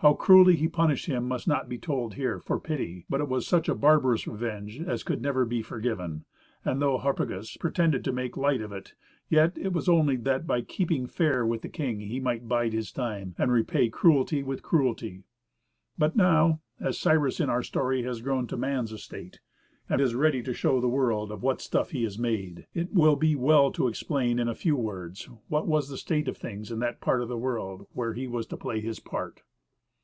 How 0.00 0.12
cruelly 0.12 0.54
he 0.56 0.68
punished 0.68 1.06
him 1.06 1.26
must 1.26 1.48
not 1.48 1.68
be 1.70 1.78
told 1.78 2.14
here, 2.14 2.38
for 2.38 2.60
pity, 2.60 3.06
but 3.10 3.20
it 3.22 3.28
was 3.30 3.44
such 3.46 3.66
a 3.68 3.74
barbarous 3.74 4.28
revenge 4.28 4.78
as 4.78 5.02
could 5.02 5.20
never 5.22 5.44
be 5.46 5.62
forgiven; 5.62 6.26
and 6.66 6.80
though 6.82 6.98
Harpagus 6.98 7.56
pretended 7.58 8.04
to 8.04 8.12
make 8.12 8.36
light 8.36 8.60
of 8.60 8.70
it, 8.72 8.94
yet 9.30 9.56
it 9.56 9.72
was 9.72 9.88
only 9.88 10.14
that 10.16 10.46
by 10.46 10.60
keeping 10.60 11.06
fair 11.08 11.44
with 11.46 11.62
the 11.62 11.68
king 11.70 11.98
he 12.00 12.20
might 12.20 12.46
bide 12.46 12.72
his 12.74 12.92
time, 12.92 13.34
and 13.38 13.50
repay 13.50 13.88
cruelty 13.88 14.42
with 14.44 14.62
cruelty. 14.62 15.22
But 15.98 16.14
now, 16.14 16.60
as 16.78 16.98
Cyrus 16.98 17.40
in 17.40 17.48
our 17.50 17.62
story 17.62 18.02
has 18.04 18.20
grown 18.20 18.46
to 18.48 18.56
man's 18.56 18.92
estate, 18.92 19.40
and 19.88 19.98
is 20.00 20.14
ready 20.14 20.42
to 20.42 20.52
show 20.54 20.78
the 20.78 20.88
world 20.90 21.32
of 21.32 21.42
what 21.42 21.60
stuff 21.62 21.90
he 21.92 22.04
is 22.04 22.18
made, 22.18 22.66
it 22.74 22.92
will 22.92 23.16
be 23.16 23.34
well 23.34 23.72
to 23.72 23.88
explain 23.88 24.38
in 24.38 24.46
a 24.46 24.54
few 24.54 24.76
words, 24.76 25.24
what 25.48 25.66
was 25.66 25.88
the 25.88 25.96
state 25.96 26.28
of 26.28 26.36
things 26.36 26.70
in 26.70 26.78
that 26.80 27.00
part 27.00 27.22
of 27.22 27.28
the 27.28 27.38
world 27.38 27.86
where 27.94 28.12
he 28.12 28.26
was 28.28 28.46
to 28.48 28.58
play 28.58 28.80
his 28.80 29.00
part. 29.00 29.42